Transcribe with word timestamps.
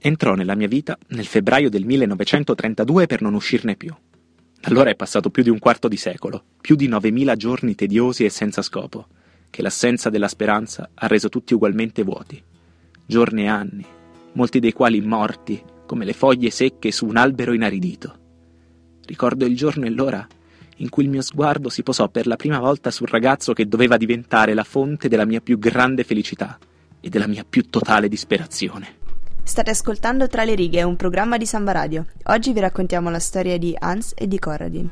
entrò 0.00 0.34
nella 0.34 0.54
mia 0.54 0.66
vita 0.66 0.98
nel 1.08 1.26
febbraio 1.26 1.68
del 1.68 1.84
1932 1.84 3.06
per 3.06 3.20
non 3.20 3.34
uscirne 3.34 3.76
più. 3.76 3.94
Allora 4.62 4.90
è 4.90 4.96
passato 4.96 5.30
più 5.30 5.42
di 5.42 5.50
un 5.50 5.58
quarto 5.58 5.88
di 5.88 5.96
secolo, 5.96 6.42
più 6.60 6.74
di 6.74 6.86
9000 6.86 7.36
giorni 7.36 7.74
tediosi 7.74 8.24
e 8.24 8.30
senza 8.30 8.62
scopo, 8.62 9.06
che 9.50 9.62
l'assenza 9.62 10.10
della 10.10 10.28
speranza 10.28 10.90
ha 10.94 11.06
reso 11.06 11.28
tutti 11.28 11.54
ugualmente 11.54 12.02
vuoti. 12.02 12.42
Giorni 13.06 13.42
e 13.42 13.48
anni, 13.48 13.84
molti 14.32 14.58
dei 14.58 14.72
quali 14.72 15.00
morti, 15.00 15.62
come 15.86 16.04
le 16.04 16.12
foglie 16.12 16.50
secche 16.50 16.92
su 16.92 17.06
un 17.06 17.16
albero 17.16 17.52
inaridito. 17.52 18.18
Ricordo 19.06 19.44
il 19.44 19.56
giorno 19.56 19.86
e 19.86 19.90
l'ora 19.90 20.26
in 20.76 20.88
cui 20.88 21.04
il 21.04 21.10
mio 21.10 21.22
sguardo 21.22 21.68
si 21.68 21.82
posò 21.82 22.08
per 22.08 22.26
la 22.26 22.36
prima 22.36 22.58
volta 22.58 22.90
sul 22.90 23.08
ragazzo 23.08 23.52
che 23.52 23.68
doveva 23.68 23.96
diventare 23.96 24.54
la 24.54 24.64
fonte 24.64 25.08
della 25.08 25.26
mia 25.26 25.40
più 25.40 25.58
grande 25.58 26.04
felicità 26.04 26.58
e 27.00 27.08
della 27.08 27.26
mia 27.26 27.44
più 27.48 27.68
totale 27.68 28.08
disperazione. 28.08 28.99
State 29.42 29.70
ascoltando 29.70 30.28
Tra 30.28 30.44
le 30.44 30.54
righe, 30.54 30.82
un 30.82 30.96
programma 30.96 31.36
di 31.36 31.46
Samba 31.46 31.72
Radio. 31.72 32.06
Oggi 32.24 32.52
vi 32.52 32.60
raccontiamo 32.60 33.10
la 33.10 33.18
storia 33.18 33.58
di 33.58 33.74
Hans 33.78 34.12
e 34.16 34.28
di 34.28 34.38
Corradin. 34.38 34.88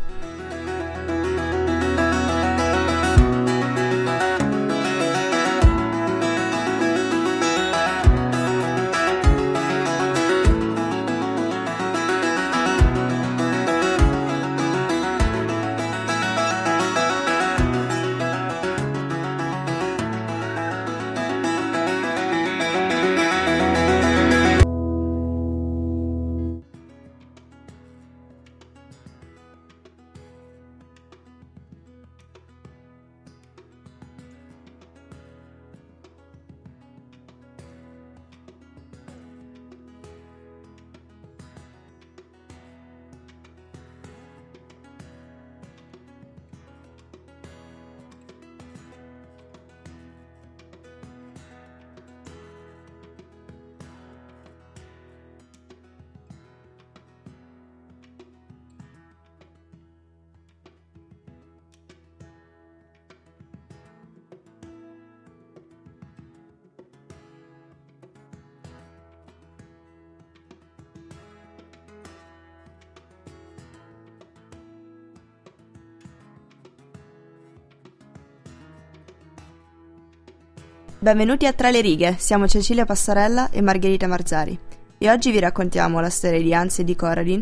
Benvenuti 81.01 81.47
a 81.47 81.53
Tra 81.53 81.71
le 81.71 81.81
righe, 81.81 82.17
siamo 82.19 82.49
Cecilia 82.49 82.85
Passarella 82.85 83.51
e 83.51 83.63
Margherita 83.63 84.09
Marzari 84.09 84.59
e 84.99 85.09
oggi 85.09 85.31
vi 85.31 85.39
raccontiamo 85.39 86.01
la 86.01 86.11
storia 86.11 86.43
di 86.43 86.53
Hans 86.53 86.81
e 86.81 86.85
di 86.85 86.97
Coradin, 86.97 87.41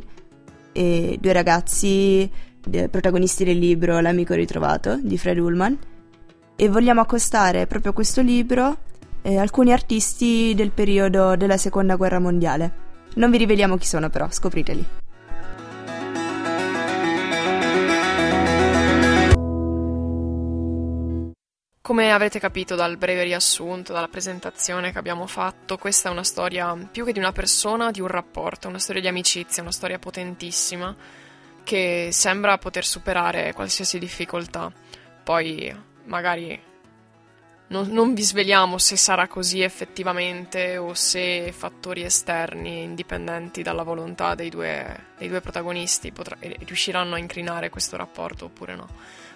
e 0.73 1.17
due 1.19 1.33
ragazzi 1.33 2.31
protagonisti 2.91 3.45
del 3.45 3.57
libro 3.57 3.99
L'amico 4.01 4.35
ritrovato 4.35 4.99
di 5.01 5.17
Fred 5.17 5.39
Ullman 5.39 5.79
e 6.55 6.69
vogliamo 6.69 7.01
accostare 7.01 7.67
proprio 7.67 7.93
a 7.93 7.95
questo 7.95 8.21
libro 8.21 8.77
eh, 9.23 9.39
alcuni 9.39 9.73
artisti 9.73 10.53
del 10.55 10.71
periodo 10.71 11.35
della 11.35 11.57
seconda 11.57 11.97
guerra 11.97 12.19
mondiale. 12.19 12.75
Non 13.15 13.31
vi 13.31 13.39
riveliamo 13.39 13.79
chi 13.79 13.87
sono 13.87 14.11
però, 14.11 14.31
scopriteli. 14.31 14.87
Come 21.87 22.11
avrete 22.11 22.41
capito 22.41 22.75
dal 22.75 22.97
breve 22.97 23.23
riassunto, 23.23 23.93
dalla 23.93 24.09
presentazione 24.09 24.91
che 24.91 24.99
abbiamo 24.99 25.29
fatto, 25.29 25.79
questa 25.79 26.09
è 26.09 26.13
una 26.13 26.25
storia 26.25 26.75
più 26.91 27.05
che 27.05 27.13
di 27.13 27.21
una 27.21 27.31
persona, 27.31 27.93
di 27.93 28.01
un 28.01 28.09
rapporto, 28.09 28.67
una 28.67 28.81
storia 28.81 29.01
di 29.01 29.07
amicizia, 29.07 29.63
una 29.63 29.71
storia 29.71 29.97
potentissima 30.01 30.93
che 31.63 32.09
sembra 32.11 32.59
poter 32.59 32.85
superare 32.85 33.53
qualsiasi 33.53 34.01
difficoltà. 34.01 34.73
Poi 35.23 35.73
magari 36.07 36.61
non, 37.69 37.87
non 37.91 38.15
vi 38.15 38.23
sveliamo 38.23 38.79
se 38.79 38.97
sarà 38.97 39.29
così 39.29 39.61
effettivamente 39.61 40.79
o 40.79 40.93
se 40.93 41.53
fattori 41.53 42.03
esterni 42.03 42.83
indipendenti 42.83 43.63
dalla 43.63 43.85
volontà 43.85 44.35
dei 44.35 44.51
due, 44.51 45.05
dei 45.19 45.29
due 45.29 45.41
protagonisti 45.41 46.11
potrà, 46.11 46.37
riusciranno 46.41 47.15
a 47.15 47.19
incrinare 47.19 47.71
questo 47.71 47.97
rapporto 47.97 48.47
oppure 48.47 48.75
no. 48.75 48.89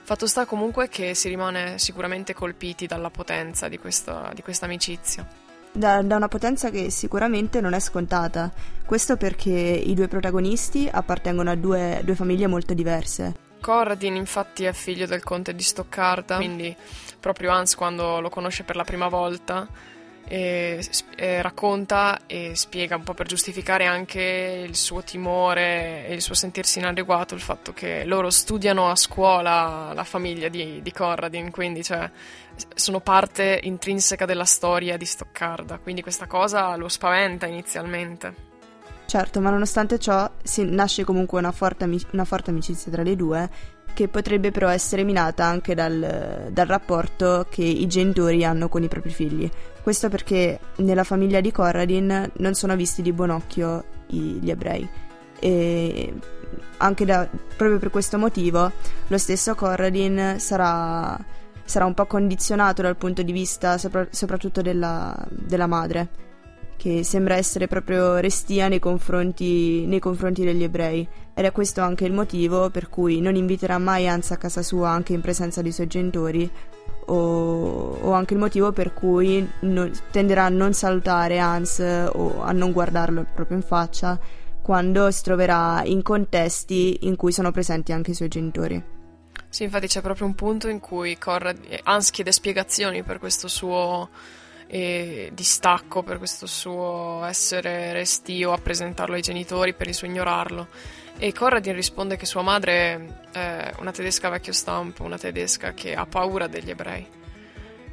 Fatto 0.03 0.27
sta 0.27 0.44
comunque 0.44 0.88
che 0.88 1.15
si 1.15 1.28
rimane 1.28 1.78
sicuramente 1.78 2.34
colpiti 2.34 2.87
dalla 2.87 3.11
potenza 3.11 3.69
di 3.69 3.78
questa, 3.78 4.31
di 4.34 4.43
questa 4.43 4.65
amicizia. 4.66 5.27
Da, 5.72 6.03
da, 6.03 6.16
una 6.16 6.27
potenza 6.27 6.71
che 6.71 6.91
sicuramente 6.91 7.61
non 7.61 7.75
è 7.75 7.81
scontata. 7.81 8.50
Questo 8.84 9.16
perché 9.16 9.50
i 9.50 9.94
due 9.94 10.09
protagonisti 10.09 10.88
appartengono 10.91 11.50
a 11.50 11.55
due, 11.55 12.00
due 12.03 12.16
famiglie 12.16 12.49
molto 12.49 12.75
diverse. 12.75 13.49
Corradin 13.61 14.16
infatti 14.16 14.65
è 14.65 14.72
figlio 14.72 15.06
del 15.06 15.22
conte 15.22 15.55
di 15.55 15.62
Stoccarda, 15.62 16.37
quindi 16.37 16.75
proprio 17.21 17.53
Hans 17.53 17.77
quando 17.77 18.21
lo 18.21 18.31
conosce 18.31 18.65
per 18.65 18.75
la 18.75 18.84
prima 18.84 19.09
volta 19.09 19.69
e, 20.26 20.84
e 21.16 21.42
racconta 21.42 22.20
e 22.26 22.53
spiega 22.54 22.97
un 22.97 23.03
po' 23.03 23.14
per 23.14 23.26
giustificare 23.26 23.86
anche 23.86 24.64
il 24.66 24.76
suo 24.76 25.03
timore 25.03 26.06
e 26.06 26.14
il 26.14 26.20
suo 26.20 26.34
sentirsi 26.34 26.78
inadeguato 26.78 27.34
il 27.34 27.41
fatto 27.41 27.72
che 27.72 28.04
loro 28.04 28.31
studiano 28.31 28.91
a 28.91 28.97
scuola 28.97 29.92
la 29.92 30.04
famiglia 30.04 30.48
di, 30.48 30.81
di 30.82 30.92
Corradin, 30.92 31.50
quindi 31.50 31.82
cioè, 31.82 32.10
sono 32.75 33.00
parte 33.00 33.60
intrinseca 33.62 34.25
della 34.25 34.44
storia 34.44 34.97
di 34.97 35.04
Stoccarda, 35.04 35.78
quindi 35.78 36.03
questa 36.03 36.26
cosa 36.26 36.76
lo 36.76 36.88
spaventa 36.88 37.47
inizialmente. 37.47 38.48
Certo, 39.06 39.41
ma 39.41 39.50
nonostante 39.50 39.98
ciò 39.98 40.31
si 40.41 40.64
nasce 40.64 41.02
comunque 41.02 41.41
una 41.41 41.50
forte, 41.50 41.82
amic- 41.82 42.12
una 42.12 42.25
forte 42.25 42.50
amicizia 42.50 42.92
tra 42.92 43.02
le 43.02 43.16
due 43.16 43.50
che 43.92 44.06
potrebbe 44.06 44.52
però 44.52 44.69
essere 44.69 45.02
minata 45.02 45.44
anche 45.44 45.75
dal, 45.75 46.48
dal, 46.50 46.66
rapporto 46.66 47.47
che 47.50 47.64
i 47.64 47.88
genitori 47.88 48.44
hanno 48.44 48.69
con 48.69 48.84
i 48.84 48.88
propri 48.88 49.10
figli. 49.10 49.50
Questo 49.82 50.08
perché 50.08 50.58
nella 50.76 51.04
famiglia 51.04 51.41
di 51.41 51.50
Corradin 51.52 52.30
non 52.36 52.54
sono 52.54 52.76
visti 52.76 53.02
di 53.02 53.12
buon 53.12 53.30
occhio 53.30 53.84
gli 54.06 54.50
ebrei. 54.50 54.88
E 55.38 56.14
anche 56.78 57.04
da, 57.04 57.28
proprio 57.56 57.78
per 57.78 57.90
questo 57.90 58.19
motivo 58.19 58.70
lo 59.06 59.19
stesso 59.19 59.54
Corradin 59.54 60.36
sarà, 60.38 61.19
sarà 61.64 61.84
un 61.84 61.94
po' 61.94 62.06
condizionato 62.06 62.82
dal 62.82 62.96
punto 62.96 63.22
di 63.22 63.32
vista 63.32 63.78
sopra, 63.78 64.06
soprattutto 64.10 64.62
della, 64.62 65.16
della 65.28 65.66
madre 65.66 66.28
che 66.80 67.04
sembra 67.04 67.34
essere 67.34 67.66
proprio 67.66 68.16
restia 68.16 68.66
nei 68.69 68.78
confronti, 68.78 69.84
nei 69.84 69.98
confronti, 69.98 70.44
degli 70.44 70.62
ebrei 70.62 71.06
ed 71.34 71.44
è 71.44 71.52
questo 71.52 71.82
anche 71.82 72.06
il 72.06 72.12
motivo 72.14 72.70
per 72.70 72.88
cui 72.88 73.20
non 73.20 73.34
inviterà 73.34 73.76
mai 73.76 74.08
Hans 74.08 74.30
a 74.30 74.38
casa 74.38 74.62
sua 74.62 74.88
anche 74.88 75.12
in 75.12 75.20
presenza 75.20 75.60
dei 75.60 75.72
suoi 75.72 75.88
genitori 75.88 76.50
o, 77.10 77.99
o 78.00 78.12
anche 78.12 78.34
il 78.34 78.40
motivo 78.40 78.73
per 78.73 78.94
cui 78.94 79.49
non, 79.61 79.90
tenderà 80.11 80.44
a 80.44 80.49
non 80.49 80.73
salutare 80.73 81.38
Hans 81.38 81.79
o 81.79 82.40
a 82.40 82.52
non 82.52 82.73
guardarlo 82.73 83.26
proprio 83.34 83.56
in 83.56 83.62
faccia 83.62 84.19
quando 84.62 85.11
si 85.11 85.23
troverà 85.23 85.82
in 85.84 86.02
contesti 86.02 86.99
in 87.02 87.17
cui 87.17 87.32
sono 87.32 87.50
presenti 87.50 87.93
anche 87.93 88.12
i 88.12 88.14
suoi 88.14 88.29
genitori. 88.29 88.82
Sì, 89.49 89.64
infatti 89.64 89.88
c'è 89.88 90.00
proprio 90.00 90.26
un 90.26 90.34
punto 90.34 90.69
in 90.69 90.79
cui 90.79 91.19
Conrad, 91.19 91.58
Hans 91.82 92.11
chiede 92.11 92.31
spiegazioni 92.31 93.02
per 93.02 93.19
questo 93.19 93.49
suo 93.49 94.08
e 94.72 95.31
distacco 95.32 96.05
per 96.05 96.19
questo 96.19 96.46
suo 96.46 97.25
essere 97.25 97.93
restio 97.93 98.52
a 98.52 98.58
presentarlo 98.58 99.17
ai 99.17 99.20
genitori 99.20 99.75
per 99.75 99.88
il 99.88 99.94
suo 99.94 100.06
ignorarlo. 100.06 100.69
E 101.19 101.32
Corradin 101.32 101.75
risponde 101.75 102.17
che 102.17 102.25
sua 102.25 102.43
madre 102.43 103.26
è 103.32 103.72
una 103.78 103.90
tedesca 103.90 104.28
vecchio 104.28 104.52
stampo, 104.52 105.02
una 105.02 105.19
tedesca 105.19 105.75
che 105.75 105.96
ha 105.96 106.06
paura 106.06 106.46
degli 106.46 106.70
ebrei. 106.70 107.05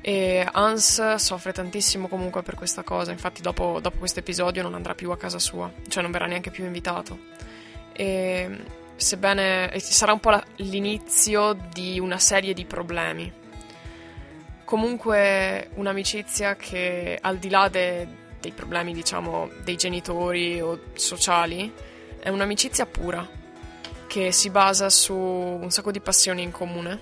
E 0.02 0.48
Hans 0.52 1.16
soffre 1.16 1.52
tantissimo 1.52 2.08
comunque 2.08 2.44
per 2.44 2.54
questa 2.54 2.84
cosa, 2.84 3.12
infatti 3.12 3.42
dopo, 3.42 3.80
dopo 3.82 3.98
questo 3.98 4.20
episodio 4.20 4.62
non 4.62 4.76
andrà 4.76 4.94
più 4.94 5.10
a 5.10 5.18
casa 5.18 5.40
sua, 5.40 5.72
cioè 5.88 6.04
non 6.04 6.12
verrà 6.12 6.28
neanche 6.28 6.52
più 6.52 6.64
invitato. 6.64 7.18
E 7.92 8.56
sebbene 8.96 9.74
sarà 9.80 10.14
un 10.14 10.20
po' 10.20 10.30
la, 10.30 10.44
l'inizio 10.58 11.58
di 11.74 12.00
una 12.00 12.20
serie 12.20 12.54
di 12.54 12.66
problemi 12.66 13.46
comunque 14.68 15.70
un'amicizia 15.76 16.58
che 16.58 17.18
al 17.22 17.38
di 17.38 17.50
là 17.50 17.70
de, 17.70 18.06
dei 18.42 18.52
problemi, 18.52 18.94
diciamo, 18.94 19.50
dei 19.64 19.78
genitori 19.78 20.60
o 20.60 20.78
sociali, 20.94 21.72
è 22.20 22.28
un'amicizia 22.28 22.86
pura 22.86 23.26
che 24.08 24.34
si 24.34 24.50
basa 24.50 24.90
su 24.90 25.16
un 25.16 25.70
sacco 25.70 25.90
di 25.92 26.02
passioni 26.02 26.42
in 26.44 26.52
comune. 26.52 27.00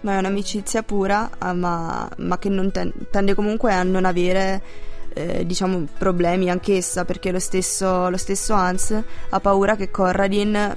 Ma 0.00 0.14
è 0.14 0.16
un'amicizia 0.16 0.82
pura, 0.82 1.28
ah, 1.36 1.52
ma, 1.52 2.08
ma 2.16 2.38
che 2.38 2.48
ten- 2.72 2.94
tende 3.10 3.34
comunque 3.34 3.74
a 3.74 3.82
non 3.82 4.06
avere 4.06 4.62
eh, 5.12 5.44
diciamo 5.44 5.88
problemi 5.98 6.48
anch'essa 6.48 7.04
perché 7.04 7.32
lo 7.32 7.38
stesso, 7.38 8.08
lo 8.08 8.16
stesso 8.16 8.54
Hans 8.54 8.98
ha 9.28 9.40
paura 9.40 9.76
che 9.76 9.90
Corradin 9.90 10.76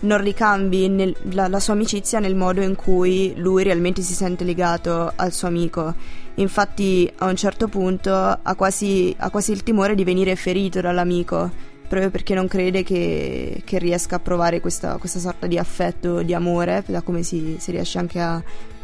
non 0.00 0.20
ricambi 0.20 0.88
nel, 0.88 1.14
la, 1.32 1.48
la, 1.48 1.60
sua 1.60 1.72
amicizia 1.72 2.20
nel 2.20 2.36
modo 2.36 2.60
in 2.60 2.76
cui 2.76 3.32
lui 3.36 3.64
realmente 3.64 4.02
si 4.02 4.14
sente 4.14 4.44
legato 4.44 5.12
al 5.16 5.32
suo 5.32 5.48
amico. 5.48 5.94
Infatti 6.34 7.10
a 7.16 7.26
un 7.26 7.34
certo 7.34 7.66
punto 7.66 8.14
ha 8.14 8.54
quasi, 8.54 9.14
ha 9.18 9.30
quasi 9.30 9.50
il 9.52 9.62
timore 9.64 9.94
di 9.96 10.04
venire 10.04 10.36
ferito 10.36 10.80
dall'amico, 10.80 11.50
proprio 11.88 12.10
perché 12.10 12.34
non 12.34 12.46
crede 12.46 12.84
che, 12.84 13.62
che 13.64 13.78
riesca 13.78 14.16
a 14.16 14.20
provare 14.20 14.60
questa, 14.60 14.98
questa, 14.98 15.18
sorta 15.18 15.48
di 15.48 15.58
affetto, 15.58 16.22
di 16.22 16.34
amore, 16.34 16.84
da 16.86 17.00
come 17.00 17.24
si, 17.24 17.56
si 17.58 17.72
riesce 17.72 17.98
anche 17.98 18.20
a, 18.20 18.40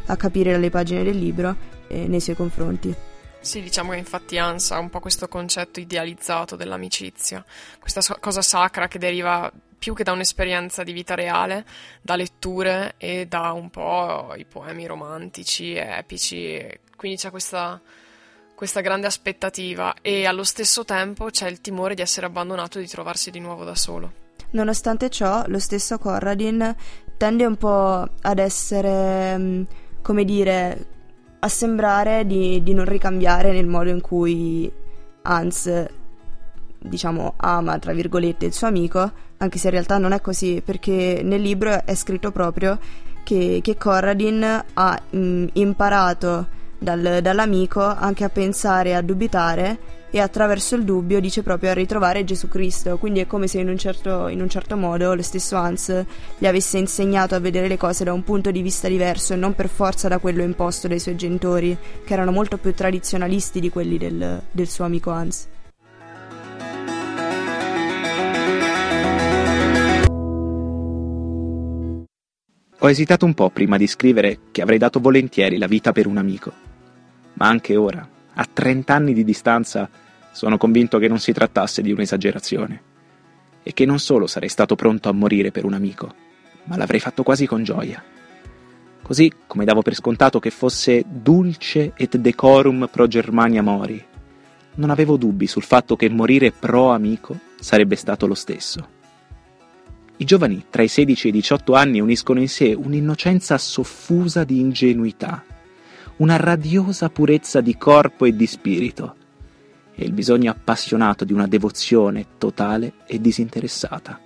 a, 0.06 0.16
capire 0.16 0.50
dalle 0.50 0.70
pagine 0.70 1.04
del 1.04 1.16
libro, 1.16 1.54
eh, 1.86 2.08
nei 2.08 2.20
suoi 2.20 2.34
confronti. 2.34 2.92
Sì, 3.40 3.60
diciamo 3.60 3.90
che 3.90 3.98
infatti 3.98 4.38
Hans 4.38 4.70
ha 4.70 4.78
un 4.78 4.88
po' 4.88 5.00
questo 5.00 5.28
concetto 5.28 5.78
idealizzato 5.78 6.56
dell'amicizia, 6.56 7.44
questa 7.78 8.00
cosa 8.18 8.40
sacra 8.40 8.88
che 8.88 8.98
deriva 8.98 9.52
più 9.84 9.92
che 9.92 10.02
da 10.02 10.12
un'esperienza 10.12 10.82
di 10.82 10.92
vita 10.92 11.14
reale, 11.14 11.66
da 12.00 12.16
letture 12.16 12.94
e 12.96 13.26
da 13.26 13.52
un 13.52 13.68
po' 13.68 14.32
i 14.34 14.46
poemi 14.46 14.86
romantici, 14.86 15.74
epici, 15.74 16.58
quindi 16.96 17.18
c'è 17.18 17.28
questa, 17.28 17.78
questa 18.54 18.80
grande 18.80 19.06
aspettativa 19.06 19.96
e 20.00 20.24
allo 20.24 20.42
stesso 20.42 20.86
tempo 20.86 21.26
c'è 21.26 21.50
il 21.50 21.60
timore 21.60 21.94
di 21.94 22.00
essere 22.00 22.24
abbandonato 22.24 22.78
e 22.78 22.80
di 22.80 22.88
trovarsi 22.88 23.30
di 23.30 23.40
nuovo 23.40 23.62
da 23.64 23.74
solo. 23.74 24.10
Nonostante 24.52 25.10
ciò, 25.10 25.44
lo 25.48 25.58
stesso 25.58 25.98
Corradin 25.98 26.74
tende 27.18 27.44
un 27.44 27.56
po' 27.56 28.08
ad 28.22 28.38
essere, 28.38 29.36
mm, 29.36 29.62
come 30.00 30.24
dire, 30.24 30.86
a 31.40 31.48
sembrare 31.48 32.24
di, 32.24 32.62
di 32.62 32.72
non 32.72 32.86
ricambiare 32.86 33.52
nel 33.52 33.66
modo 33.66 33.90
in 33.90 34.00
cui 34.00 34.72
Hans, 35.24 35.86
diciamo, 36.84 37.34
ama, 37.36 37.78
tra 37.78 37.92
virgolette, 37.92 38.46
il 38.46 38.52
suo 38.52 38.66
amico, 38.66 39.10
anche 39.38 39.58
se 39.58 39.66
in 39.68 39.72
realtà 39.72 39.98
non 39.98 40.12
è 40.12 40.20
così, 40.20 40.62
perché 40.64 41.22
nel 41.24 41.40
libro 41.40 41.84
è 41.84 41.94
scritto 41.94 42.30
proprio 42.30 42.78
che, 43.24 43.60
che 43.62 43.76
Corradin 43.76 44.64
ha 44.74 45.02
mh, 45.10 45.18
mm, 45.18 45.46
imparato 45.54 46.46
dal, 46.78 47.20
dall'amico 47.22 47.80
anche 47.82 48.24
a 48.24 48.28
pensare 48.28 48.94
a 48.94 49.00
dubitare 49.00 50.02
e 50.10 50.20
attraverso 50.20 50.76
il 50.76 50.84
dubbio 50.84 51.18
dice 51.18 51.42
proprio 51.42 51.70
a 51.70 51.74
ritrovare 51.74 52.22
Gesù 52.22 52.46
Cristo, 52.46 52.98
quindi 52.98 53.18
è 53.18 53.26
come 53.26 53.48
se 53.48 53.58
in 53.58 53.68
un, 53.68 53.76
certo, 53.76 54.28
in 54.28 54.40
un 54.40 54.48
certo 54.48 54.76
modo 54.76 55.12
lo 55.12 55.22
stesso 55.22 55.56
Hans 55.56 56.04
gli 56.38 56.46
avesse 56.46 56.78
insegnato 56.78 57.34
a 57.34 57.40
vedere 57.40 57.66
le 57.66 57.76
cose 57.76 58.04
da 58.04 58.12
un 58.12 58.22
punto 58.22 58.52
di 58.52 58.62
vista 58.62 58.86
diverso 58.86 59.32
e 59.32 59.36
non 59.36 59.56
per 59.56 59.68
forza 59.68 60.06
da 60.06 60.18
quello 60.18 60.44
imposto 60.44 60.86
dai 60.86 61.00
suoi 61.00 61.16
genitori, 61.16 61.76
che 62.04 62.12
erano 62.12 62.30
molto 62.30 62.58
più 62.58 62.72
tradizionalisti 62.72 63.58
di 63.58 63.70
quelli 63.70 63.98
del, 63.98 64.40
del 64.52 64.68
suo 64.68 64.84
amico 64.84 65.10
Hans. 65.10 65.48
Ho 72.84 72.90
esitato 72.90 73.24
un 73.24 73.32
po' 73.32 73.48
prima 73.48 73.78
di 73.78 73.86
scrivere 73.86 74.40
che 74.52 74.60
avrei 74.60 74.76
dato 74.76 75.00
volentieri 75.00 75.56
la 75.56 75.66
vita 75.66 75.92
per 75.92 76.06
un 76.06 76.18
amico. 76.18 76.52
Ma 77.32 77.48
anche 77.48 77.76
ora, 77.76 78.06
a 78.34 78.44
30 78.44 78.92
anni 78.92 79.14
di 79.14 79.24
distanza, 79.24 79.88
sono 80.32 80.58
convinto 80.58 80.98
che 80.98 81.08
non 81.08 81.18
si 81.18 81.32
trattasse 81.32 81.80
di 81.80 81.92
un'esagerazione 81.92 82.82
e 83.62 83.72
che 83.72 83.86
non 83.86 83.98
solo 83.98 84.26
sarei 84.26 84.50
stato 84.50 84.74
pronto 84.74 85.08
a 85.08 85.12
morire 85.12 85.50
per 85.50 85.64
un 85.64 85.72
amico, 85.72 86.14
ma 86.64 86.76
l'avrei 86.76 87.00
fatto 87.00 87.22
quasi 87.22 87.46
con 87.46 87.64
gioia. 87.64 88.04
Così 89.00 89.32
come 89.46 89.64
davo 89.64 89.80
per 89.80 89.94
scontato 89.94 90.38
che 90.38 90.50
fosse 90.50 91.04
dulce 91.08 91.92
et 91.96 92.18
decorum 92.18 92.90
pro 92.92 93.06
Germania 93.06 93.62
mori, 93.62 94.04
non 94.74 94.90
avevo 94.90 95.16
dubbi 95.16 95.46
sul 95.46 95.62
fatto 95.62 95.96
che 95.96 96.10
morire 96.10 96.52
pro 96.52 96.90
amico 96.90 97.34
sarebbe 97.58 97.96
stato 97.96 98.26
lo 98.26 98.34
stesso. 98.34 98.93
I 100.16 100.24
giovani 100.24 100.66
tra 100.70 100.82
i 100.82 100.88
16 100.88 101.26
e 101.26 101.30
i 101.30 101.32
18 101.32 101.74
anni 101.74 102.00
uniscono 102.00 102.38
in 102.40 102.48
sé 102.48 102.72
un'innocenza 102.72 103.58
soffusa 103.58 104.44
di 104.44 104.60
ingenuità, 104.60 105.44
una 106.16 106.36
radiosa 106.36 107.10
purezza 107.10 107.60
di 107.60 107.76
corpo 107.76 108.24
e 108.24 108.36
di 108.36 108.46
spirito, 108.46 109.16
e 109.92 110.04
il 110.04 110.12
bisogno 110.12 110.52
appassionato 110.52 111.24
di 111.24 111.32
una 111.32 111.48
devozione 111.48 112.26
totale 112.38 112.92
e 113.06 113.20
disinteressata. 113.20 114.20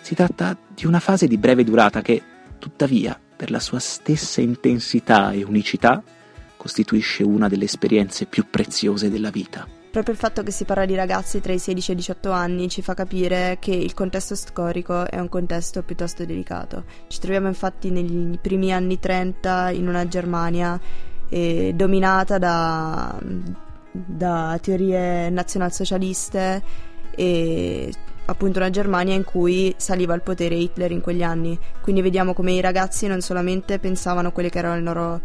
Si 0.00 0.14
tratta 0.16 0.58
di 0.74 0.86
una 0.86 0.98
fase 0.98 1.28
di 1.28 1.36
breve 1.36 1.62
durata 1.62 2.02
che, 2.02 2.20
tuttavia, 2.58 3.18
per 3.36 3.52
la 3.52 3.60
sua 3.60 3.78
stessa 3.78 4.40
intensità 4.40 5.30
e 5.30 5.44
unicità, 5.44 6.02
costituisce 6.56 7.22
una 7.22 7.48
delle 7.48 7.64
esperienze 7.64 8.26
più 8.26 8.46
preziose 8.50 9.08
della 9.08 9.30
vita. 9.30 9.66
Proprio 9.90 10.14
il 10.14 10.20
fatto 10.20 10.42
che 10.42 10.52
si 10.52 10.64
parla 10.64 10.86
di 10.86 10.94
ragazzi 10.94 11.40
tra 11.40 11.52
i 11.52 11.58
16 11.58 11.90
e 11.90 11.94
i 11.94 11.96
18 11.96 12.30
anni 12.30 12.68
ci 12.68 12.80
fa 12.80 12.94
capire 12.94 13.56
che 13.58 13.72
il 13.72 13.92
contesto 13.92 14.36
storico 14.36 15.08
è 15.08 15.18
un 15.18 15.28
contesto 15.28 15.82
piuttosto 15.82 16.24
delicato. 16.24 16.84
Ci 17.08 17.18
troviamo 17.18 17.48
infatti 17.48 17.90
negli 17.90 18.38
primi 18.38 18.72
anni 18.72 19.00
30 19.00 19.70
in 19.70 19.88
una 19.88 20.06
Germania 20.06 20.80
eh, 21.28 21.72
dominata 21.74 22.38
da 22.38 23.18
da 23.92 24.58
teorie 24.60 25.30
nazionalsocialiste 25.30 26.62
e 27.14 27.92
appunto 28.26 28.58
una 28.58 28.70
Germania 28.70 29.14
in 29.14 29.24
cui 29.24 29.74
saliva 29.76 30.14
al 30.14 30.22
potere 30.22 30.54
Hitler 30.54 30.92
in 30.92 31.00
quegli 31.00 31.22
anni. 31.22 31.58
Quindi 31.82 32.02
vediamo 32.02 32.32
come 32.32 32.52
i 32.52 32.60
ragazzi 32.60 33.06
non 33.06 33.20
solamente 33.20 33.78
pensavano 33.78 34.30
quelle 34.30 34.50
che 34.50 34.58
erano 34.58 34.76
le 34.76 34.82
loro 34.82 35.20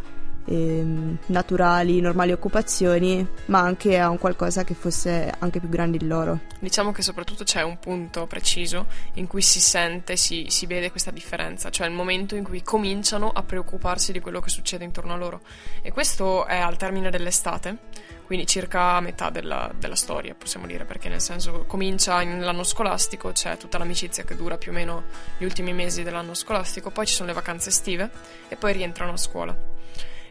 eh, 0.46 0.86
naturali, 1.28 2.00
normali 2.02 2.32
occupazioni, 2.32 3.26
ma 3.46 3.60
anche 3.60 3.98
a 3.98 4.10
un 4.10 4.18
qualcosa 4.18 4.64
che 4.64 4.74
fosse 4.74 5.34
anche 5.40 5.60
più 5.60 5.70
grande 5.70 5.98
di 5.98 6.08
loro. 6.08 6.40
Diciamo 6.60 6.92
che 6.92 7.02
soprattutto 7.02 7.44
c'è 7.44 7.62
un 7.62 7.80
punto 7.80 8.28
preciso 8.28 8.88
in 9.14 9.28
cui 9.28 9.42
si 9.42 9.60
sente, 9.60 10.16
si, 10.16 10.46
si 10.50 10.66
vede 10.66 10.92
questa 10.92 11.12
differenza, 11.12 11.70
cioè 11.70 11.88
il 11.88 11.94
momento 11.94 12.36
in 12.36 12.44
cui 12.44 12.62
cominciano 12.62 13.30
a 13.30 13.44
preoccuparsi 13.44 14.12
di 14.12 14.20
quello 14.20 14.40
che 14.40 14.50
succede 14.50 14.84
intorno 14.84 15.14
a 15.14 15.18
loro. 15.18 15.42
E 15.82 15.92
questo 15.92 16.46
è 16.46 16.58
al 16.58 16.78
termine 16.78 17.10
dell'estate 17.10 18.14
quindi 18.26 18.48
circa 18.48 19.00
metà 19.02 19.30
della, 19.30 19.72
della, 19.78 19.96
storia, 19.96 20.34
possiamo 20.34 20.66
dire, 20.66 20.84
perché 20.86 21.10
nel 21.10 21.22
senso 21.22 21.66
comincia 21.68 22.24
l'anno 22.24 22.64
scolastico, 22.64 23.32
c'è 23.32 23.56
tutta 23.58 23.78
l'amicizia 23.78 24.24
che 24.24 24.36
dura 24.36 24.58
più 24.58 24.72
o 24.72 24.74
meno 24.74 25.04
gli 25.38 25.44
ultimi 25.44 25.74
mesi 25.74 26.02
dell'anno 26.02 26.34
scolastico, 26.34 26.90
poi 26.90 27.06
ci 27.06 27.14
sono 27.14 27.28
le 27.28 27.36
vacanze 27.36 27.70
estive 27.70 28.10
e 28.48 28.56
poi 28.56 28.74
rientrano 28.74 29.12
a 29.12 29.18
scuola. 29.18 29.75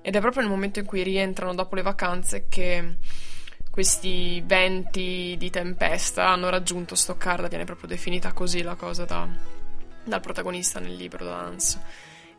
Ed 0.07 0.15
è 0.15 0.21
proprio 0.21 0.43
nel 0.43 0.51
momento 0.51 0.81
in 0.81 0.85
cui 0.85 1.03
rientrano 1.03 1.55
dopo 1.55 1.77
le 1.77 1.81
vacanze 1.81 2.45
che 2.47 2.97
questi 3.71 4.43
venti 4.45 5.35
di 5.39 5.49
tempesta 5.49 6.29
hanno 6.29 6.51
raggiunto 6.51 6.95
Stoccarda, 6.95 7.49
viene 7.49 7.65
proprio 7.65 7.89
definita 7.89 8.35
così 8.35 8.61
la 8.61 8.75
cosa 8.75 9.07
da, 9.07 9.27
dal 10.05 10.21
protagonista 10.21 10.79
nel 10.79 10.95
libro, 10.95 11.25
da 11.25 11.39
Hans. 11.39 11.81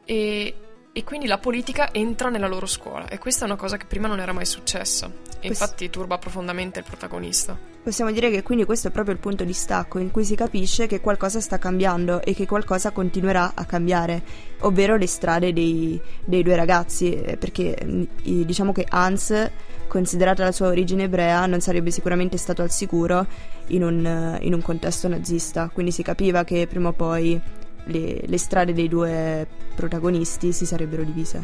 E 0.05 0.55
e 0.97 1.03
quindi 1.03 1.27
la 1.27 1.39
politica 1.39 1.91
entra 1.91 2.29
nella 2.29 2.47
loro 2.47 2.65
scuola. 2.65 3.09
E 3.09 3.17
questa 3.17 3.43
è 3.43 3.47
una 3.49 3.57
cosa 3.57 3.75
che 3.75 3.83
prima 3.85 4.07
non 4.07 4.21
era 4.21 4.31
mai 4.31 4.45
successa. 4.45 5.11
E 5.41 5.47
infatti 5.49 5.89
turba 5.89 6.17
profondamente 6.17 6.79
il 6.79 6.85
protagonista. 6.85 7.59
Possiamo 7.83 8.13
dire 8.13 8.31
che 8.31 8.43
quindi 8.43 8.63
questo 8.63 8.87
è 8.87 8.91
proprio 8.91 9.13
il 9.13 9.19
punto 9.19 9.43
di 9.43 9.51
stacco 9.51 9.99
in 9.99 10.09
cui 10.09 10.23
si 10.23 10.35
capisce 10.35 10.87
che 10.87 11.01
qualcosa 11.01 11.41
sta 11.41 11.57
cambiando 11.57 12.21
e 12.21 12.33
che 12.33 12.47
qualcosa 12.47 12.91
continuerà 12.91 13.51
a 13.55 13.65
cambiare, 13.65 14.23
ovvero 14.61 14.95
le 14.95 15.05
strade 15.05 15.51
dei, 15.51 15.99
dei 16.23 16.43
due 16.43 16.55
ragazzi, 16.55 17.11
eh, 17.11 17.35
perché 17.35 17.77
mm, 17.83 18.03
diciamo 18.23 18.71
che 18.71 18.85
Hans, 18.87 19.51
considerata 19.89 20.45
la 20.45 20.53
sua 20.53 20.67
origine 20.67 21.03
ebrea, 21.03 21.45
non 21.45 21.59
sarebbe 21.59 21.91
sicuramente 21.91 22.37
stato 22.37 22.61
al 22.61 22.71
sicuro 22.71 23.27
in 23.67 23.83
un, 23.83 24.37
in 24.39 24.53
un 24.53 24.61
contesto 24.61 25.09
nazista, 25.09 25.69
quindi 25.73 25.91
si 25.91 26.03
capiva 26.03 26.45
che 26.45 26.67
prima 26.67 26.87
o 26.87 26.93
poi 26.93 27.63
le, 27.85 28.21
le 28.25 28.37
strade 28.37 28.73
dei 28.73 28.87
due 28.87 29.47
protagonisti 29.75 30.51
si 30.51 30.65
sarebbero 30.65 31.03
divise. 31.03 31.43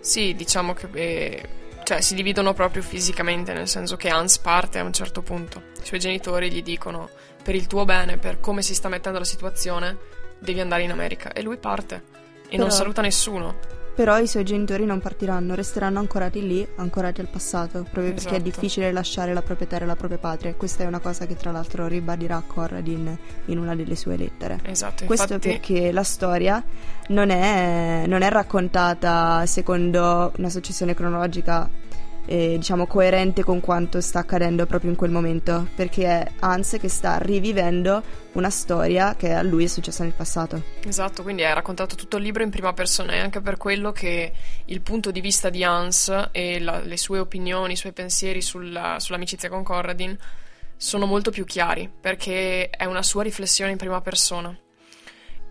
Sì, 0.00 0.34
diciamo 0.34 0.74
che 0.74 0.88
eh, 0.92 1.48
cioè, 1.84 2.00
si 2.00 2.14
dividono 2.14 2.52
proprio 2.52 2.82
fisicamente, 2.82 3.52
nel 3.52 3.68
senso 3.68 3.96
che 3.96 4.08
Hans 4.08 4.38
parte 4.38 4.78
a 4.78 4.82
un 4.84 4.92
certo 4.92 5.22
punto. 5.22 5.62
I 5.80 5.86
suoi 5.86 6.00
genitori 6.00 6.50
gli 6.50 6.62
dicono 6.62 7.08
per 7.42 7.54
il 7.54 7.66
tuo 7.66 7.84
bene, 7.84 8.18
per 8.18 8.40
come 8.40 8.62
si 8.62 8.74
sta 8.74 8.88
mettendo 8.88 9.18
la 9.18 9.24
situazione, 9.24 9.96
devi 10.38 10.60
andare 10.60 10.82
in 10.82 10.90
America. 10.90 11.32
E 11.32 11.42
lui 11.42 11.58
parte 11.58 11.94
e 12.46 12.50
Però... 12.50 12.62
non 12.62 12.70
saluta 12.70 13.02
nessuno. 13.02 13.58
Però 13.96 14.18
i 14.18 14.26
suoi 14.26 14.44
genitori 14.44 14.84
non 14.84 15.00
partiranno, 15.00 15.54
resteranno 15.54 15.98
ancorati 15.98 16.46
lì, 16.46 16.68
ancorati 16.76 17.22
al 17.22 17.28
passato, 17.28 17.80
proprio 17.80 18.02
esatto. 18.02 18.14
perché 18.14 18.28
è 18.28 18.40
esatto. 18.42 18.60
difficile 18.60 18.92
lasciare 18.92 19.32
la 19.32 19.40
propria 19.40 19.66
terra 19.66 19.84
e 19.84 19.86
la 19.86 19.96
propria 19.96 20.18
patria. 20.18 20.54
Questa 20.54 20.84
è 20.84 20.86
una 20.86 20.98
cosa 20.98 21.24
che 21.24 21.34
tra 21.34 21.50
l'altro 21.50 21.86
ribadirà 21.86 22.42
Corradin 22.46 23.16
in 23.46 23.58
una 23.58 23.74
delle 23.74 23.96
sue 23.96 24.18
lettere. 24.18 24.60
Esatto, 24.64 25.06
Questo 25.06 25.32
infatti... 25.32 25.48
perché 25.48 25.92
la 25.92 26.02
storia 26.02 26.62
non 27.08 27.30
è, 27.30 28.04
non 28.06 28.20
è 28.20 28.28
raccontata 28.28 29.46
secondo 29.46 30.30
una 30.36 30.50
successione 30.50 30.92
cronologica 30.92 31.66
eh, 32.26 32.56
diciamo 32.58 32.86
coerente 32.86 33.42
con 33.42 33.60
quanto 33.60 34.00
sta 34.00 34.20
accadendo 34.20 34.66
proprio 34.66 34.90
in 34.90 34.96
quel 34.96 35.10
momento, 35.10 35.68
perché 35.74 36.04
è 36.04 36.32
Hans 36.40 36.76
che 36.80 36.88
sta 36.88 37.18
rivivendo 37.18 38.02
una 38.32 38.50
storia 38.50 39.16
che 39.16 39.32
a 39.32 39.42
lui 39.42 39.64
è 39.64 39.68
successa 39.68 40.02
nel 40.04 40.12
passato. 40.12 40.62
Esatto, 40.84 41.22
quindi 41.22 41.44
hai 41.44 41.54
raccontato 41.54 41.94
tutto 41.94 42.18
il 42.18 42.24
libro 42.24 42.42
in 42.42 42.50
prima 42.50 42.72
persona 42.72 43.14
e 43.14 43.20
anche 43.20 43.40
per 43.40 43.56
quello 43.56 43.92
che 43.92 44.32
il 44.66 44.80
punto 44.82 45.10
di 45.10 45.20
vista 45.20 45.48
di 45.48 45.64
Hans 45.64 46.28
e 46.32 46.60
la, 46.60 46.80
le 46.80 46.96
sue 46.96 47.18
opinioni, 47.18 47.72
i 47.72 47.76
suoi 47.76 47.92
pensieri 47.92 48.42
sulla, 48.42 48.98
sull'amicizia 48.98 49.48
con 49.48 49.62
Conradin 49.62 50.16
sono 50.76 51.06
molto 51.06 51.30
più 51.30 51.44
chiari, 51.44 51.90
perché 52.00 52.68
è 52.68 52.84
una 52.84 53.02
sua 53.02 53.22
riflessione 53.22 53.70
in 53.70 53.78
prima 53.78 54.00
persona. 54.02 54.54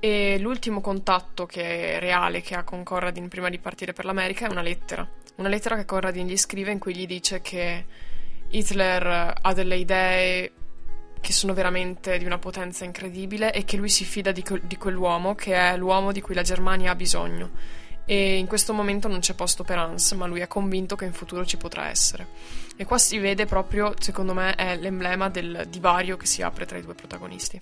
E 0.06 0.38
l'ultimo 0.38 0.82
contatto 0.82 1.48
che 1.48 1.96
è 1.96 2.00
reale 2.00 2.42
che 2.42 2.54
ha 2.54 2.64
con 2.64 2.84
Conradin 2.84 3.28
prima 3.28 3.50
di 3.50 3.58
partire 3.58 3.92
per 3.92 4.06
l'America 4.06 4.46
è 4.46 4.52
una 4.52 4.62
lettera 4.62 5.10
una 5.38 5.50
lettera 5.50 5.76
che 5.76 5.86
Conradin 5.86 6.28
gli 6.28 6.38
scrive 6.38 6.72
in 6.72 6.78
cui 6.78 6.96
gli 6.96 7.08
dice 7.08 7.42
che 7.42 7.86
Hitler 8.50 9.34
ha 9.42 9.54
delle 9.54 9.76
idee 9.76 10.52
che 11.20 11.34
sono 11.34 11.54
veramente 11.54 12.20
di 12.20 12.26
una 12.26 12.38
potenza 12.38 12.86
incredibile 12.86 13.52
e 13.52 13.66
che 13.66 13.78
lui 13.78 13.90
si 13.90 14.06
fida 14.06 14.32
di, 14.32 14.44
que- 14.44 14.62
di 14.64 14.78
quell'uomo 14.78 15.34
che 15.34 15.56
è 15.56 15.76
l'uomo 15.76 16.12
di 16.12 16.22
cui 16.22 16.36
la 16.36 16.44
Germania 16.44 16.92
ha 16.92 16.96
bisogno. 16.96 17.52
E 18.06 18.38
in 18.38 18.46
questo 18.46 18.74
momento 18.74 19.08
non 19.08 19.20
c'è 19.20 19.34
posto 19.34 19.64
per 19.64 19.80
Hans, 19.80 20.12
ma 20.12 20.28
lui 20.28 20.42
è 20.42 20.48
convinto 20.48 20.96
che 20.96 21.06
in 21.06 21.14
futuro 21.14 21.44
ci 21.44 21.58
potrà 21.58 21.90
essere. 21.90 22.28
E 22.78 22.86
qua 22.86 23.00
si 23.00 23.18
vede 23.18 23.48
proprio, 23.48 23.96
secondo 23.98 24.36
me, 24.36 24.54
è 24.54 24.78
l'emblema 24.78 25.30
del 25.30 25.66
divario 25.68 26.16
che 26.16 26.28
si 26.28 26.44
apre 26.44 26.68
tra 26.68 26.78
i 26.78 26.84
due 26.84 26.94
protagonisti. 26.94 27.60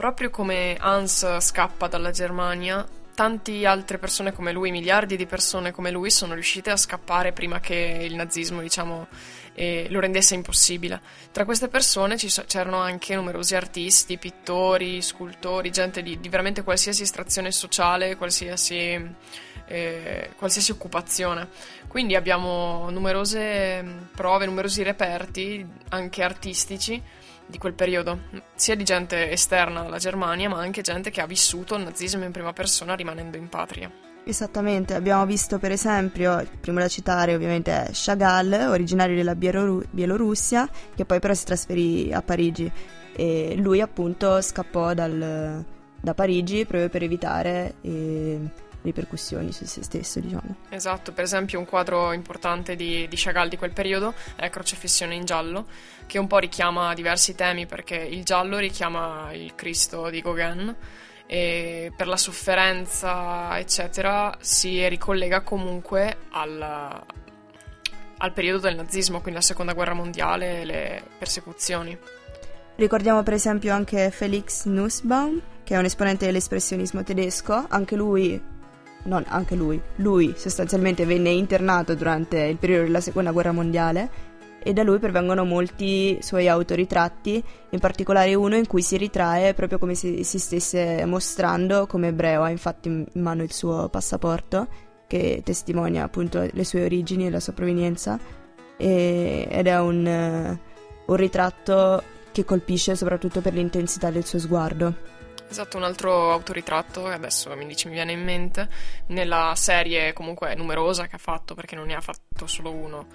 Proprio 0.00 0.30
come 0.30 0.78
Hans 0.80 1.40
scappa 1.40 1.86
dalla 1.86 2.10
Germania, 2.10 2.88
tante 3.14 3.66
altre 3.66 3.98
persone 3.98 4.32
come 4.32 4.50
lui, 4.50 4.70
miliardi 4.70 5.14
di 5.14 5.26
persone 5.26 5.72
come 5.72 5.90
lui, 5.90 6.10
sono 6.10 6.32
riuscite 6.32 6.70
a 6.70 6.76
scappare 6.78 7.34
prima 7.34 7.60
che 7.60 7.98
il 8.00 8.14
nazismo, 8.14 8.62
diciamo, 8.62 9.08
eh, 9.52 9.88
lo 9.90 10.00
rendesse 10.00 10.32
impossibile. 10.34 11.02
Tra 11.30 11.44
queste 11.44 11.68
persone 11.68 12.16
so- 12.16 12.44
c'erano 12.46 12.78
anche 12.78 13.14
numerosi 13.14 13.54
artisti, 13.54 14.16
pittori, 14.16 15.02
scultori, 15.02 15.70
gente 15.70 16.00
di, 16.02 16.18
di 16.18 16.30
veramente 16.30 16.62
qualsiasi 16.62 17.02
estrazione 17.02 17.52
sociale, 17.52 18.16
qualsiasi, 18.16 19.06
eh, 19.66 20.30
qualsiasi 20.34 20.70
occupazione. 20.70 21.46
Quindi 21.88 22.14
abbiamo 22.14 22.88
numerose 22.88 23.84
prove, 24.14 24.46
numerosi 24.46 24.82
reperti, 24.82 25.62
anche 25.90 26.22
artistici, 26.22 27.02
di 27.50 27.58
quel 27.58 27.74
periodo, 27.74 28.20
sia 28.54 28.74
di 28.74 28.84
gente 28.84 29.30
esterna 29.30 29.80
alla 29.80 29.98
Germania, 29.98 30.48
ma 30.48 30.60
anche 30.60 30.80
gente 30.80 31.10
che 31.10 31.20
ha 31.20 31.26
vissuto 31.26 31.74
il 31.74 31.84
nazismo 31.84 32.24
in 32.24 32.32
prima 32.32 32.52
persona 32.52 32.94
rimanendo 32.94 33.36
in 33.36 33.48
patria. 33.48 33.90
Esattamente, 34.24 34.94
abbiamo 34.94 35.26
visto 35.26 35.58
per 35.58 35.72
esempio, 35.72 36.40
il 36.40 36.48
primo 36.60 36.78
da 36.78 36.88
citare 36.88 37.34
ovviamente 37.34 37.72
è 37.72 37.90
Chagall, 37.92 38.52
originario 38.70 39.16
della 39.16 39.34
Bieloru- 39.34 39.86
Bielorussia, 39.90 40.68
che 40.94 41.04
poi 41.04 41.18
però 41.18 41.34
si 41.34 41.44
trasferì 41.44 42.12
a 42.12 42.22
Parigi 42.22 42.70
e 43.16 43.54
lui 43.56 43.80
appunto 43.80 44.40
scappò 44.40 44.94
dal, 44.94 45.64
da 46.00 46.14
Parigi 46.14 46.64
proprio 46.64 46.88
per 46.88 47.02
evitare... 47.02 47.74
Eh, 47.82 48.68
ripercussioni 48.82 49.52
su 49.52 49.64
se 49.64 49.82
stesso, 49.82 50.20
diciamo. 50.20 50.56
Esatto, 50.68 51.12
per 51.12 51.24
esempio 51.24 51.58
un 51.58 51.66
quadro 51.66 52.12
importante 52.12 52.76
di, 52.76 53.06
di 53.08 53.16
Chagall 53.16 53.48
di 53.48 53.56
quel 53.56 53.72
periodo 53.72 54.14
è 54.36 54.48
Crocefissione 54.50 55.14
in 55.14 55.24
giallo, 55.24 55.66
che 56.06 56.18
un 56.18 56.26
po' 56.26 56.38
richiama 56.38 56.94
diversi 56.94 57.34
temi 57.34 57.66
perché 57.66 57.96
il 57.96 58.24
giallo 58.24 58.58
richiama 58.58 59.32
il 59.32 59.54
Cristo 59.54 60.10
di 60.10 60.20
Gauguin 60.20 60.76
e 61.26 61.92
per 61.94 62.08
la 62.08 62.16
sofferenza, 62.16 63.56
eccetera, 63.58 64.36
si 64.40 64.86
ricollega 64.88 65.42
comunque 65.42 66.16
al, 66.30 66.60
al 68.16 68.32
periodo 68.32 68.58
del 68.58 68.74
nazismo, 68.74 69.20
quindi 69.20 69.38
la 69.38 69.46
seconda 69.46 69.72
guerra 69.72 69.94
mondiale 69.94 70.62
e 70.62 70.64
le 70.64 71.02
persecuzioni. 71.18 71.96
Ricordiamo 72.74 73.22
per 73.22 73.34
esempio 73.34 73.72
anche 73.74 74.10
Felix 74.10 74.64
Nussbaum, 74.64 75.40
che 75.62 75.74
è 75.74 75.78
un 75.78 75.84
esponente 75.84 76.26
dell'espressionismo 76.26 77.04
tedesco, 77.04 77.66
anche 77.68 77.94
lui 77.94 78.42
non 79.04 79.24
anche 79.28 79.54
lui, 79.54 79.80
lui 79.96 80.34
sostanzialmente 80.36 81.04
venne 81.04 81.30
internato 81.30 81.94
durante 81.94 82.38
il 82.42 82.56
periodo 82.56 82.84
della 82.84 83.00
seconda 83.00 83.32
guerra 83.32 83.52
mondiale 83.52 84.28
e 84.62 84.72
da 84.72 84.82
lui 84.82 84.98
pervengono 84.98 85.44
molti 85.44 86.18
suoi 86.20 86.46
autoritratti, 86.48 87.42
in 87.70 87.78
particolare 87.78 88.34
uno 88.34 88.56
in 88.56 88.66
cui 88.66 88.82
si 88.82 88.96
ritrae 88.96 89.54
proprio 89.54 89.78
come 89.78 89.94
se 89.94 90.22
si 90.22 90.38
stesse 90.38 91.04
mostrando 91.06 91.86
come 91.86 92.08
ebreo, 92.08 92.42
ha 92.42 92.50
infatti 92.50 92.88
in 92.88 93.06
mano 93.14 93.42
il 93.42 93.52
suo 93.52 93.88
passaporto 93.88 94.68
che 95.06 95.40
testimonia 95.42 96.04
appunto 96.04 96.46
le 96.48 96.64
sue 96.64 96.84
origini 96.84 97.26
e 97.26 97.30
la 97.30 97.40
sua 97.40 97.54
provenienza 97.54 98.18
e, 98.76 99.48
ed 99.50 99.66
è 99.66 99.80
un, 99.80 100.58
un 101.06 101.16
ritratto 101.16 102.02
che 102.30 102.44
colpisce 102.44 102.94
soprattutto 102.94 103.40
per 103.40 103.54
l'intensità 103.54 104.10
del 104.10 104.24
suo 104.24 104.38
sguardo. 104.38 105.18
Esatto, 105.50 105.76
un 105.76 105.82
altro 105.82 106.30
autoritratto, 106.30 107.02
che 107.02 107.12
adesso 107.12 107.52
mi 107.56 107.66
dici 107.66 107.88
mi 107.88 107.94
viene 107.94 108.12
in 108.12 108.22
mente, 108.22 108.68
nella 109.06 109.52
serie 109.56 110.12
comunque 110.12 110.54
numerosa 110.54 111.08
che 111.08 111.16
ha 111.16 111.18
fatto, 111.18 111.56
perché 111.56 111.74
non 111.74 111.86
ne 111.86 111.96
ha 111.96 112.00
fatto 112.00 112.46
solo 112.46 112.70
uno. 112.70 113.06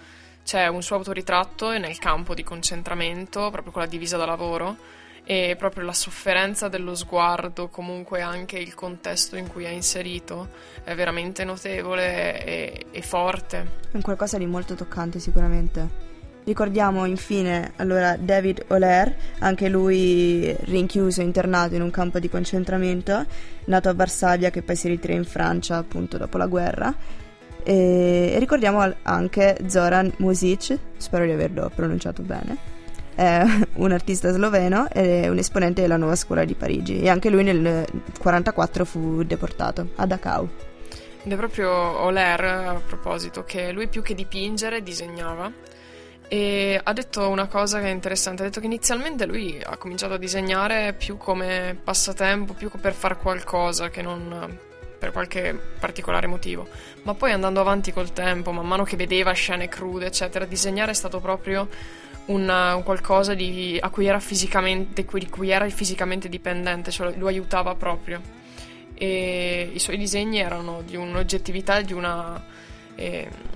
C'è 0.43 0.67
un 0.67 0.83
suo 0.83 0.97
autoritratto 0.97 1.75
nel 1.77 1.97
campo 1.97 2.33
di 2.33 2.43
concentramento, 2.43 3.49
proprio 3.51 3.71
con 3.71 3.83
la 3.83 3.87
divisa 3.87 4.17
da 4.17 4.25
lavoro, 4.25 4.75
e 5.23 5.55
proprio 5.57 5.85
la 5.85 5.93
sofferenza 5.93 6.67
dello 6.67 6.93
sguardo, 6.93 7.69
comunque 7.69 8.19
anche 8.19 8.57
il 8.57 8.75
contesto 8.75 9.37
in 9.37 9.47
cui 9.47 9.63
è 9.63 9.69
inserito, 9.69 10.49
è 10.83 10.93
veramente 10.93 11.45
notevole 11.45 12.43
e, 12.43 12.85
e 12.91 13.01
forte. 13.01 13.57
È 13.91 13.95
un 13.95 14.01
qualcosa 14.01 14.37
di 14.37 14.45
molto 14.45 14.75
toccante 14.75 15.19
sicuramente. 15.19 16.14
Ricordiamo 16.45 17.05
infine 17.05 17.71
allora 17.77 18.17
David 18.17 18.65
Oler, 18.67 19.15
anche 19.39 19.67
lui 19.67 20.55
rinchiuso, 20.65 21.21
internato 21.21 21.73
in 21.73 21.81
un 21.81 21.89
campo 21.89 22.19
di 22.19 22.29
concentramento, 22.29 23.25
nato 23.65 23.89
a 23.89 23.95
Varsavia 23.95 24.51
che 24.51 24.61
poi 24.61 24.75
si 24.75 24.87
ritira 24.87 25.13
in 25.13 25.25
Francia 25.25 25.77
appunto 25.77 26.19
dopo 26.19 26.37
la 26.37 26.45
guerra. 26.45 26.93
E 27.63 28.35
ricordiamo 28.37 28.87
anche 29.01 29.57
Zoran 29.65 30.13
Music, 30.17 30.77
spero 30.97 31.25
di 31.25 31.31
averlo 31.31 31.71
pronunciato 31.73 32.21
bene, 32.21 32.57
è 33.15 33.43
un 33.81 33.91
artista 33.91 34.31
sloveno 34.31 34.87
e 34.91 35.27
un 35.27 35.39
esponente 35.39 35.81
della 35.81 35.97
nuova 35.97 36.15
scuola 36.15 36.45
di 36.45 36.53
Parigi 36.53 36.99
e 36.99 37.09
anche 37.09 37.31
lui 37.31 37.41
nel 37.41 37.57
1944 37.57 38.85
fu 38.85 39.23
deportato 39.23 39.87
a 39.95 40.05
Dachau. 40.05 40.47
Ed 41.23 41.31
è 41.31 41.35
proprio 41.37 41.71
Oler, 41.71 42.43
a 42.43 42.81
proposito, 42.85 43.43
che 43.45 43.71
lui 43.71 43.87
più 43.87 44.03
che 44.03 44.13
dipingere 44.13 44.83
disegnava 44.83 45.73
e 46.27 46.79
ha 46.81 46.93
detto 46.93 47.29
una 47.29 47.47
cosa 47.47 47.79
che 47.79 47.87
è 47.87 47.91
interessante, 47.91 48.41
ha 48.41 48.45
detto 48.45 48.59
che 48.59 48.65
inizialmente 48.65 49.25
lui 49.25 49.59
ha 49.63 49.77
cominciato 49.77 50.13
a 50.13 50.17
disegnare 50.17 50.93
più 50.93 51.17
come 51.17 51.77
passatempo, 51.81 52.53
più 52.53 52.69
per 52.69 52.93
fare 52.93 53.17
qualcosa 53.17 53.89
che 53.89 54.01
non 54.01 54.57
per 54.97 55.11
qualche 55.11 55.57
particolare 55.79 56.25
motivo, 56.25 56.67
ma 57.03 57.13
poi 57.13 57.31
andando 57.31 57.59
avanti 57.59 57.91
col 57.91 58.11
tempo, 58.11 58.51
man 58.51 58.65
mano 58.65 58.83
che 58.83 58.95
vedeva 58.95 59.33
scene 59.33 59.67
crude, 59.67 60.07
eccetera, 60.07 60.45
disegnare 60.45 60.91
è 60.91 60.95
stato 60.95 61.19
proprio 61.19 61.67
una, 62.27 62.75
un 62.75 62.83
qualcosa 62.83 63.33
di, 63.33 63.77
a 63.79 63.89
cui 63.89 64.07
era 64.07 64.19
fisicamente, 64.19 65.05
di 65.05 65.29
cui 65.29 65.49
era 65.49 65.67
fisicamente 65.69 66.29
dipendente, 66.29 66.91
cioè 66.91 67.13
lo 67.15 67.27
aiutava 67.27 67.75
proprio. 67.75 68.21
E 68.93 69.69
i 69.73 69.79
suoi 69.79 69.97
disegni 69.97 70.39
erano 70.39 70.81
di 70.83 70.95
un'oggettività, 70.95 71.81
di 71.81 71.93
una... 71.93 72.43
Eh, 72.95 73.53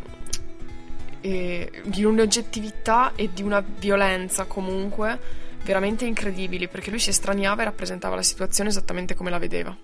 e 1.21 1.71
di 1.83 2.03
un'oggettività 2.03 3.13
e 3.15 3.29
di 3.33 3.41
una 3.41 3.61
violenza 3.61 4.45
comunque 4.45 5.47
veramente 5.63 6.05
incredibili 6.05 6.67
perché 6.67 6.89
lui 6.89 6.99
si 6.99 7.09
estraniava 7.09 7.61
e 7.61 7.65
rappresentava 7.65 8.15
la 8.15 8.23
situazione 8.23 8.69
esattamente 8.69 9.15
come 9.15 9.29
la 9.29 9.39
vedeva. 9.39 9.75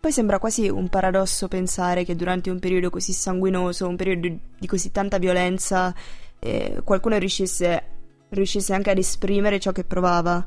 Poi 0.00 0.12
sembra 0.12 0.38
quasi 0.38 0.68
un 0.68 0.88
paradosso 0.88 1.46
pensare 1.46 2.04
che 2.04 2.16
durante 2.16 2.48
un 2.48 2.58
periodo 2.58 2.88
così 2.88 3.12
sanguinoso, 3.12 3.86
un 3.86 3.96
periodo 3.96 4.34
di 4.58 4.66
così 4.66 4.90
tanta 4.90 5.18
violenza, 5.18 5.94
eh, 6.38 6.80
qualcuno 6.82 7.18
riuscisse, 7.18 7.82
riuscisse, 8.30 8.72
anche 8.72 8.90
ad 8.90 8.96
esprimere 8.96 9.60
ciò 9.60 9.72
che 9.72 9.84
provava. 9.84 10.44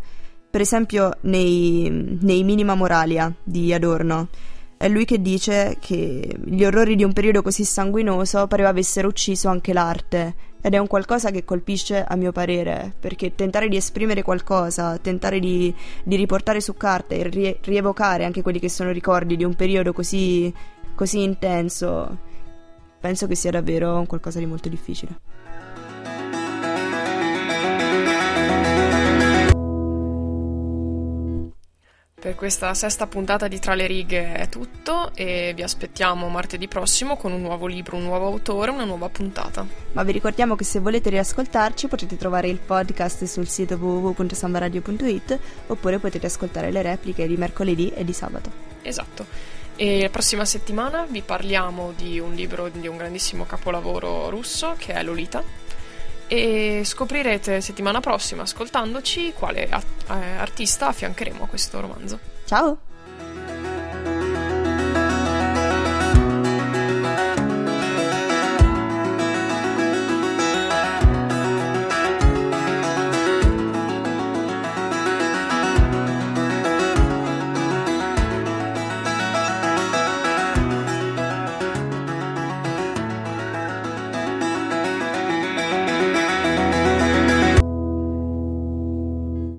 Per 0.50 0.60
esempio 0.60 1.18
nei, 1.22 2.18
nei 2.22 2.44
Minima 2.44 2.74
Moralia 2.74 3.32
di 3.44 3.72
Adorno 3.72 4.30
è 4.78 4.88
lui 4.90 5.06
che 5.06 5.22
dice 5.22 5.78
che 5.80 6.38
gli 6.44 6.64
orrori 6.64 6.96
di 6.96 7.04
un 7.04 7.14
periodo 7.14 7.42
così 7.42 7.64
sanguinoso 7.64 8.48
pareva 8.48 8.70
avessero 8.70 9.08
ucciso 9.08 9.50
anche 9.50 9.74
l'arte. 9.74 10.52
Ed 10.62 10.74
è 10.74 10.78
un 10.78 10.88
qualcosa 10.88 11.30
che 11.30 11.44
colpisce 11.44 12.04
a 12.04 12.16
mio 12.16 12.32
parere, 12.32 12.94
perché 12.98 13.36
tentare 13.36 13.68
di 13.68 13.76
esprimere 13.76 14.22
qualcosa, 14.22 14.98
tentare 14.98 15.40
di, 15.40 15.74
di 16.04 16.16
riportare 16.16 16.62
su 16.62 16.76
carta 16.76 17.16
e 17.16 17.28
rie- 17.28 17.58
rievocare 17.64 18.24
anche 18.24 18.42
quelli 18.42 18.60
che 18.60 18.70
sono 18.70 18.92
ricordi 18.92 19.36
di 19.36 19.44
un 19.44 19.56
periodo 19.56 19.92
così, 19.92 20.54
così 20.96 21.22
intenso, 21.22 22.18
penso 23.00 23.28
che 23.28 23.36
sia 23.36 23.52
davvero 23.52 23.98
un 23.98 24.06
qualcosa 24.06 24.40
di 24.40 24.46
molto 24.46 24.70
difficile. 24.70 25.33
Per 32.24 32.36
questa 32.36 32.74
sesta 32.74 33.06
puntata 33.06 33.50
di 33.50 33.60
Tra 33.60 33.74
le 33.74 33.86
righe 33.86 34.32
è 34.36 34.48
tutto 34.48 35.12
e 35.14 35.52
vi 35.54 35.62
aspettiamo 35.62 36.30
martedì 36.30 36.70
prossimo 36.70 37.18
con 37.18 37.34
un 37.34 37.42
nuovo 37.42 37.66
libro, 37.66 37.98
un 37.98 38.04
nuovo 38.04 38.28
autore, 38.28 38.72
una 38.72 38.86
nuova 38.86 39.10
puntata. 39.10 39.68
Ma 39.92 40.04
vi 40.04 40.14
ricordiamo 40.14 40.56
che 40.56 40.64
se 40.64 40.80
volete 40.80 41.10
riascoltarci 41.10 41.90
potete 41.90 42.16
trovare 42.16 42.48
il 42.48 42.60
podcast 42.60 43.26
sul 43.26 43.50
sito 43.50 43.76
www.sambaradio.it 43.76 45.40
oppure 45.68 46.00
potete 46.00 46.28
ascoltare 46.28 46.72
le 46.72 46.82
repliche 46.82 47.28
di 47.28 47.36
mercoledì 47.36 47.90
e 47.90 48.06
di 48.06 48.14
sabato. 48.14 48.50
Esatto. 48.84 49.26
E 49.76 50.04
la 50.04 50.10
prossima 50.10 50.46
settimana 50.46 51.06
vi 51.06 51.24
parliamo 51.24 51.92
di 51.94 52.22
un 52.22 52.34
libro 52.34 52.70
di 52.70 52.88
un 52.88 52.96
grandissimo 52.96 53.46
capolavoro 53.46 54.30
russo 54.30 54.76
che 54.78 54.94
è 54.94 55.04
Lolita 55.04 55.44
e 56.34 56.82
scoprirete 56.84 57.62
settimana 57.62 58.00
prossima 58.00 58.42
ascoltandoci 58.42 59.34
quale 59.38 59.70
artista 60.08 60.88
affiancheremo 60.88 61.44
a 61.44 61.48
questo 61.48 61.80
romanzo. 61.80 62.18
Ciao! 62.46 62.78